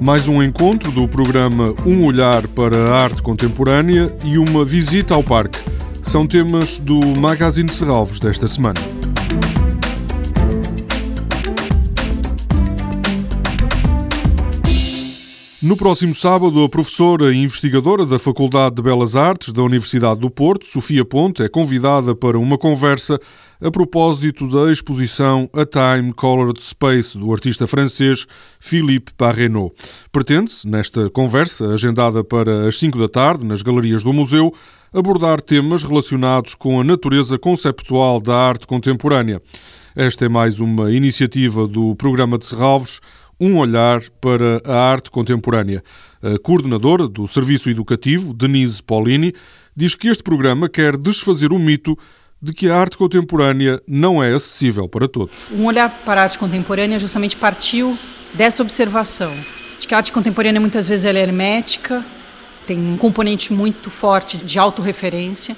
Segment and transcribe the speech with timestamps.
[0.00, 5.24] Mais um encontro do programa Um Olhar para a Arte Contemporânea e uma visita ao
[5.24, 5.58] parque.
[6.02, 8.78] São temas do Magazine Serralves desta semana.
[15.60, 20.30] No próximo sábado, a professora e investigadora da Faculdade de Belas Artes da Universidade do
[20.30, 23.18] Porto, Sofia Ponte, é convidada para uma conversa
[23.60, 28.24] a propósito da exposição A Time Colored Space do artista francês
[28.60, 29.74] Philippe Parrenot.
[30.12, 34.54] Pretende-se, nesta conversa, agendada para as 5 da tarde, nas galerias do museu,
[34.92, 39.42] abordar temas relacionados com a natureza conceptual da arte contemporânea.
[39.96, 43.00] Esta é mais uma iniciativa do programa de Serralves,
[43.40, 45.82] um olhar para a arte contemporânea.
[46.22, 49.32] A coordenadora do Serviço Educativo, Denise Paulini,
[49.76, 51.96] diz que este programa quer desfazer o mito
[52.40, 55.38] de que a arte contemporânea não é acessível para todos.
[55.52, 57.98] Um olhar para a arte contemporânea justamente partiu
[58.34, 59.32] dessa observação,
[59.78, 62.04] de que a arte contemporânea muitas vezes é hermética,
[62.66, 65.56] tem um componente muito forte de autorreferência,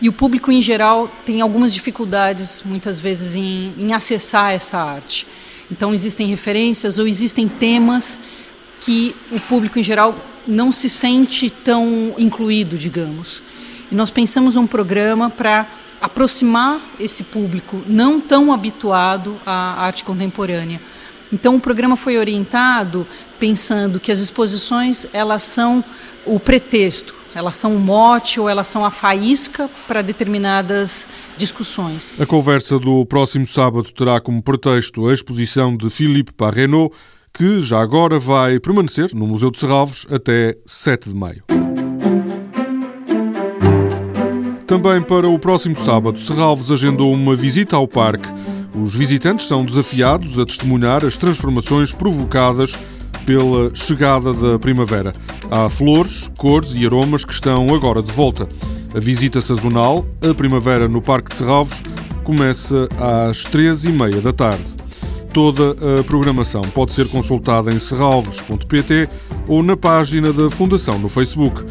[0.00, 5.26] e o público em geral tem algumas dificuldades muitas vezes em, em acessar essa arte.
[5.70, 8.18] Então existem referências ou existem temas
[8.80, 10.14] que o público em geral
[10.46, 13.42] não se sente tão incluído, digamos.
[13.90, 15.66] E nós pensamos um programa para
[16.00, 20.80] aproximar esse público não tão habituado à arte contemporânea.
[21.32, 23.06] Então o programa foi orientado
[23.38, 25.84] pensando que as exposições elas são
[26.26, 31.06] o pretexto elas são o mote ou elas são a faísca para determinadas
[31.40, 32.06] discussões.
[32.18, 36.94] A conversa do próximo sábado terá como pretexto a exposição de Philippe Parrenot,
[37.34, 41.42] que já agora vai permanecer no Museu de Serralves até 7 de maio.
[44.66, 48.28] Também para o próximo sábado, Serralves agendou uma visita ao parque.
[48.72, 52.72] Os visitantes são desafiados a testemunhar as transformações provocadas
[53.26, 55.12] pela chegada da primavera.
[55.50, 58.48] Há flores, cores e aromas que estão agora de volta.
[58.92, 61.80] A visita sazonal, a primavera no Parque de Serralves,
[62.24, 64.64] começa às três e meia da tarde.
[65.32, 69.08] Toda a programação pode ser consultada em serralves.pt
[69.46, 71.64] ou na página da Fundação no Facebook.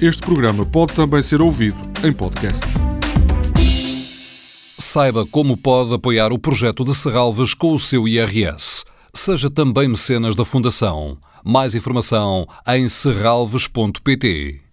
[0.00, 2.64] Este programa pode também ser ouvido em podcast.
[4.78, 8.84] Saiba como pode apoiar o projeto de Serralves com o seu IRS.
[9.12, 11.18] Seja também mecenas da Fundação.
[11.44, 14.71] Mais informação em serralves.pt.